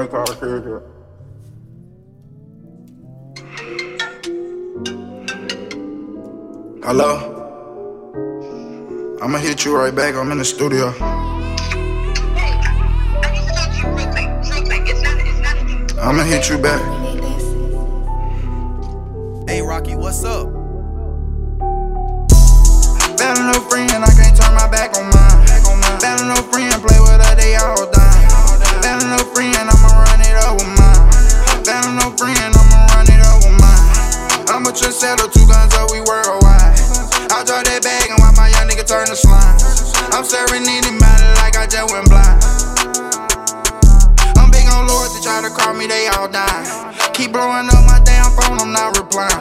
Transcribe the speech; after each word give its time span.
I 0.00 0.06
call 0.06 0.24
the 0.24 0.34
cricket. 0.34 0.82
Hello? 6.82 7.36
I'ma 9.20 9.36
hit 9.36 9.66
you 9.66 9.76
right 9.76 9.94
back. 9.94 10.14
I'm 10.14 10.32
in 10.32 10.38
the 10.38 10.44
studio. 10.44 10.94
I'ma 16.00 16.22
hit 16.24 16.48
you 16.48 16.56
back. 16.56 16.80
Hey 19.46 19.60
Rocky, 19.60 19.96
what's 19.96 20.24
up? 20.24 20.50
Bad 23.18 23.36
no 23.52 23.60
friend, 23.68 23.92
I 23.92 24.10
can't 24.16 24.34
turn 24.34 24.54
my 24.54 24.66
back 24.70 24.96
on 24.96 25.10
mine. 25.10 25.44
Bad 26.00 26.26
no 26.26 26.36
friend, 26.50 26.82
I'ma 34.60 34.76
just 34.76 35.00
settle 35.00 35.24
two 35.32 35.48
guns 35.48 35.72
up, 35.72 35.88
we 35.88 36.04
worldwide. 36.04 36.76
I 37.32 37.40
drop 37.48 37.64
that 37.64 37.80
bag 37.80 38.12
and 38.12 38.20
watch 38.20 38.36
my 38.36 38.52
young 38.52 38.68
nigga 38.68 38.84
turn 38.84 39.08
to 39.08 39.16
slime. 39.16 39.56
I'm 40.12 40.20
serving 40.20 40.68
anybody 40.68 41.24
like 41.40 41.56
I 41.56 41.64
just 41.64 41.88
went 41.88 42.04
blind. 42.12 42.36
I'm 44.36 44.52
big 44.52 44.68
on 44.68 44.84
lords 44.84 45.16
to 45.16 45.24
try 45.24 45.40
to 45.40 45.48
call 45.48 45.72
me, 45.72 45.88
they 45.88 46.12
all 46.12 46.28
die. 46.28 46.92
Keep 47.16 47.32
blowing 47.32 47.72
up 47.72 47.88
my 47.88 48.04
damn 48.04 48.28
phone, 48.36 48.60
I'm 48.60 48.68
not 48.68 49.00
replying. 49.00 49.32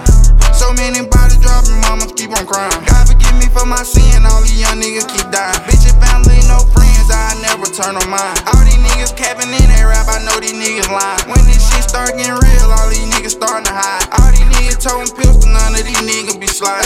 So 0.55 0.71
many 0.79 1.03
bodies 1.03 1.35
dropping, 1.43 1.83
mamas 1.83 2.15
keep 2.15 2.31
on 2.31 2.47
crying. 2.47 2.71
God 2.87 3.03
forgive 3.03 3.35
me 3.43 3.51
for 3.51 3.67
my 3.67 3.83
sin, 3.83 4.23
all 4.23 4.39
these 4.39 4.55
young 4.55 4.79
niggas 4.79 5.03
keep 5.03 5.27
dying. 5.35 5.59
Bitch 5.67 5.83
and 5.83 5.99
family, 5.99 6.39
no 6.47 6.63
friends, 6.71 7.11
I 7.11 7.35
never 7.43 7.67
turn 7.67 7.99
on 7.99 8.07
mine. 8.07 8.39
All 8.55 8.63
these 8.63 8.79
niggas 8.79 9.11
capping 9.19 9.51
in 9.51 9.67
that 9.67 9.83
rap, 9.83 10.07
I 10.07 10.23
know 10.23 10.39
these 10.39 10.55
niggas 10.55 10.87
lying. 10.87 11.27
When 11.27 11.43
this 11.43 11.59
shit 11.59 11.83
start 11.91 12.15
getting 12.15 12.39
real, 12.39 12.71
all 12.71 12.87
these 12.87 13.03
niggas 13.11 13.35
starting 13.35 13.67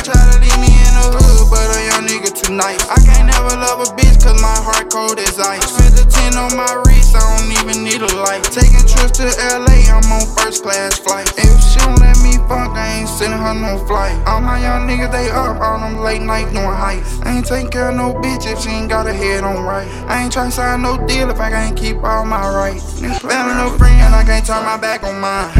try 0.03 0.15
to 0.15 0.39
leave 0.39 0.59
me 0.59 0.71
in 0.71 0.93
the 0.95 1.07
hood, 1.11 1.49
but 1.51 1.67
a 1.75 1.79
young 1.91 2.05
nigga 2.07 2.33
nice. 2.53 2.81
I 2.87 3.01
can't 3.01 3.27
never 3.27 3.57
love 3.57 3.81
a 3.81 3.89
bitch, 3.97 4.21
cause 4.21 4.39
my 4.41 4.53
heart 4.61 4.89
cold 4.89 5.17
as 5.19 5.39
ice. 5.39 5.65
Spent 5.73 5.97
the 5.97 6.05
10 6.05 6.37
on 6.37 6.53
my 6.55 6.69
wrist, 6.85 7.15
I 7.17 7.21
don't 7.25 7.49
even 7.49 7.83
need 7.83 8.01
a 8.01 8.11
light. 8.21 8.43
Taking 8.53 8.85
trips 8.85 9.17
to 9.17 9.27
LA, 9.57 9.89
I'm 9.89 10.05
on 10.13 10.25
first 10.37 10.63
class 10.63 10.99
flight. 10.99 11.27
If 11.37 11.49
she 11.65 11.79
don't 11.81 11.97
let 11.99 12.17
me 12.21 12.37
fuck, 12.45 12.77
I 12.77 13.01
ain't 13.01 13.09
sending 13.09 13.39
her 13.39 13.53
no 13.53 13.81
flight. 13.85 14.13
All 14.27 14.41
my 14.41 14.61
young 14.61 14.87
niggas, 14.87 15.11
they 15.11 15.29
up, 15.29 15.59
all 15.59 15.79
them 15.79 15.97
late 15.99 16.21
night 16.21 16.53
doing 16.53 16.69
heights. 16.69 17.19
I 17.23 17.37
ain't 17.37 17.45
taking 17.45 17.71
care 17.71 17.89
of 17.89 17.95
no 17.95 18.13
bitch 18.13 18.45
if 18.45 18.59
she 18.61 18.69
ain't 18.69 18.89
got 18.89 19.05
her 19.05 19.13
head 19.13 19.43
on 19.43 19.63
right. 19.63 19.87
I 20.07 20.23
ain't 20.23 20.33
tryna 20.33 20.51
sign 20.51 20.81
no 20.81 20.97
deal 21.07 21.29
if 21.29 21.39
I 21.39 21.49
can't 21.49 21.75
keep 21.75 22.03
all 22.03 22.25
my 22.25 22.47
rights. 22.47 23.01
Bad 23.01 23.57
no 23.57 23.75
friend, 23.77 24.13
I 24.13 24.23
can't 24.23 24.45
turn 24.45 24.63
my 24.63 24.77
back 24.77 25.03
on 25.03 25.19
mine. 25.19 25.53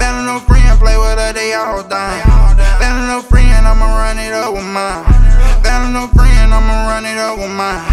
Bad 0.00 0.24
no 0.24 0.40
friend, 0.40 0.59
play 0.80 0.96
with 0.96 1.20
her, 1.20 1.32
they 1.32 1.52
all 1.52 1.84
dying. 1.84 2.24
Bad 2.80 3.06
no 3.06 3.20
friend, 3.20 3.66
I'ma 3.68 3.84
run 3.84 4.18
it 4.18 4.32
up 4.32 4.56
with 4.56 4.64
mine. 4.64 5.04
Bad 5.60 5.92
no 5.92 6.08
friend, 6.16 6.48
I'ma 6.52 6.88
run 6.88 7.04
it 7.04 7.20
up 7.20 7.36
with 7.36 7.52
mine. 7.52 7.84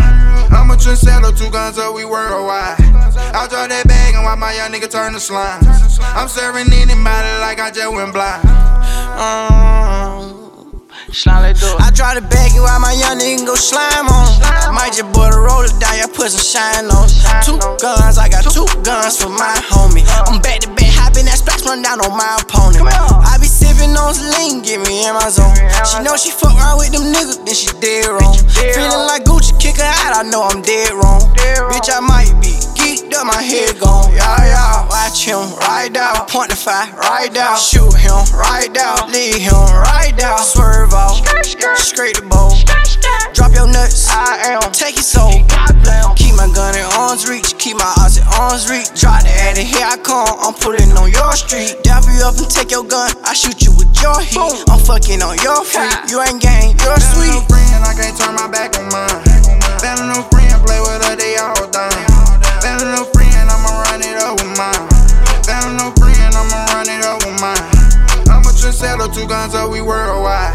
I'ma 0.50 0.78
just 0.80 1.04
settle 1.04 1.34
two 1.34 1.52
guns 1.52 1.78
up, 1.78 1.94
we 1.94 2.06
worldwide. 2.06 2.80
I 3.36 3.46
drop 3.52 3.68
that 3.70 3.84
bag 3.86 4.16
and 4.16 4.24
watch 4.24 4.40
my 4.40 4.56
young 4.56 4.72
nigga 4.72 4.90
turn 4.90 5.14
to 5.14 5.20
slime. 5.20 5.62
I'm 6.16 6.32
serving 6.32 6.72
anybody 6.72 7.32
like 7.44 7.60
I 7.60 7.70
just 7.70 7.92
went 7.92 8.16
blind. 8.16 8.48
Um, 9.20 10.82
slime 11.12 11.44
let 11.44 11.60
do 11.60 11.68
it. 11.68 11.84
I 11.84 11.92
drop 11.92 12.16
the 12.16 12.24
bag 12.24 12.56
and 12.56 12.64
while 12.64 12.80
my 12.80 12.96
young 12.96 13.20
nigga 13.20 13.46
go 13.46 13.56
slime 13.56 14.08
on. 14.08 14.28
I 14.42 14.72
might 14.72 14.96
just 14.96 15.12
boil 15.12 15.30
the 15.30 15.44
roller 15.44 15.68
down, 15.78 16.00
yeah, 16.00 16.08
put 16.08 16.32
some 16.32 16.40
shine 16.40 16.88
on. 16.88 17.06
Two 17.44 17.60
guns, 17.84 18.18
I 18.18 18.32
got 18.32 18.48
two 18.48 18.66
guns 18.82 19.20
for 19.20 19.30
my 19.30 19.54
homie. 19.68 20.08
I'm 20.26 20.40
back 20.40 20.64
to 20.64 20.70
back, 20.72 20.92
hopping 20.96 21.26
that 21.28 21.38
splash, 21.38 21.68
run 21.68 21.84
down 21.84 22.00
on 22.00 22.16
my 22.16 22.40
opponent. 22.40 22.57
In 25.08 25.16
my 25.16 25.30
zone. 25.30 25.56
She 25.88 26.04
know 26.04 26.16
she 26.20 26.32
fuck 26.32 26.52
around 26.52 26.78
with 26.84 26.92
them 26.92 27.08
niggas, 27.08 27.40
then 27.46 27.56
she 27.56 27.72
dead 27.80 28.12
wrong. 28.12 28.36
Feeling 28.52 29.08
like 29.08 29.24
Gucci, 29.24 29.56
kick 29.60 29.78
her 29.78 29.88
out, 29.88 30.20
I 30.20 30.24
know 30.28 30.44
I'm 30.44 30.62
dead 30.62 30.92
wrong. 30.92 31.24
Bitch, 31.72 31.88
I 31.88 32.00
might 32.04 32.36
be 32.44 32.52
geeked 32.76 33.16
up, 33.16 33.26
my 33.26 33.42
head 33.42 33.80
gone. 33.80 34.12
Yeah, 34.12 34.36
yeah, 34.44 34.88
watch 34.90 35.24
him 35.24 35.56
right 35.64 35.96
out. 35.96 36.28
Point 36.28 36.50
the 36.50 36.56
fire 36.56 36.92
right 37.00 37.36
out. 37.38 37.58
Shoot 37.58 37.96
him 37.96 38.20
right 38.36 38.76
out. 38.78 39.10
Leave 39.10 39.40
him 39.40 39.64
right 39.88 40.18
out. 40.22 40.44
Swerve 40.44 40.94
off. 40.94 41.24
Scrape 41.78 42.16
the 42.16 42.28
bowl. 42.28 42.52
Drop 43.34 43.54
your 43.54 43.68
nuts. 43.68 44.10
I 44.10 44.60
am. 44.60 44.72
Take 44.72 44.96
your 44.96 45.04
soul. 45.04 45.32
Keep 46.16 46.36
my 46.36 46.50
gun 46.54 46.76
in 46.76 46.84
arm's 46.98 47.30
reach. 47.30 47.58
Keep 47.58 47.78
my 47.78 47.94
odds 48.04 48.18
in 48.18 48.28
arm's 48.28 48.70
reach. 48.70 48.92
Drop 49.00 49.24
the 49.24 49.30
addy, 49.30 49.64
here 49.64 49.86
I 49.86 49.98
come. 49.98 50.28
I'm 50.42 50.54
pulling 50.54 50.92
on 50.98 51.12
your 51.12 51.34
street. 51.34 51.76
Dap 51.84 52.04
you 52.04 52.20
up 52.26 52.36
and 52.38 52.50
take 52.50 52.72
your 52.72 52.84
gun. 52.84 53.12
I 53.24 53.34
shoot 53.34 53.62
you 53.62 53.72
with 53.78 53.87
your 54.02 54.20
heat. 54.22 54.64
I'm 54.70 54.80
fucking 54.80 55.22
on 55.22 55.38
your 55.44 55.64
feet. 55.64 56.10
You 56.10 56.22
ain't 56.22 56.42
gang, 56.42 56.76
you're 56.84 56.96
Bad 56.96 57.04
no 57.04 57.14
sweet. 57.14 57.44
friend, 57.50 57.82
I 57.84 57.94
can't 57.96 58.16
turn 58.18 58.36
my 58.36 58.48
back 58.48 58.76
on 58.78 58.88
mine. 58.92 59.22
Bad 59.82 60.00
no 60.08 60.24
friend, 60.30 60.54
play 60.66 60.80
with 60.82 61.02
her, 61.06 61.16
they 61.16 61.38
all 61.38 61.56
dying. 61.70 62.08
Bad 62.62 62.82
no 62.84 63.06
friend, 63.14 63.48
I'ma 63.50 63.70
run 63.90 64.02
it 64.02 64.18
up 64.22 64.38
with 64.40 64.54
mine. 64.58 64.84
Bad 65.46 65.66
no 65.78 65.92
friend, 65.98 66.32
I'ma 66.36 66.60
run 66.74 66.90
it 66.90 67.04
up 67.06 67.22
with 67.26 67.38
mine. 67.40 67.64
I'ma 68.30 68.52
just 68.58 68.80
settle 68.80 69.08
two 69.08 69.28
guns 69.28 69.54
up, 69.56 69.72
we 69.72 69.82
worldwide. 69.82 70.54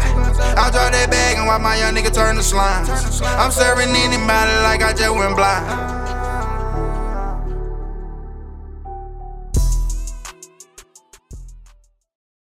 I 0.57 0.69
drop 0.71 0.91
that 0.91 1.09
bag 1.09 1.37
and 1.37 1.47
watch 1.47 1.61
my 1.61 1.75
young 1.77 1.95
nigga 1.95 2.13
turn 2.13 2.35
to 2.35 2.43
slime. 2.43 2.85
I'm 3.39 3.51
serving 3.51 3.89
anybody 3.89 4.53
like 4.63 4.83
I 4.83 4.93
just 4.93 5.15
went 5.15 5.35
blind. 5.35 6.02